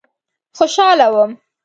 [0.57, 1.31] خوشاله وم.